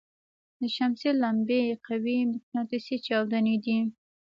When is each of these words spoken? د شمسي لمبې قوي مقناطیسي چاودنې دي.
د 0.59 0.61
شمسي 0.75 1.09
لمبې 1.21 1.61
قوي 1.85 2.17
مقناطیسي 2.31 2.95
چاودنې 3.05 3.55
دي. 3.65 3.79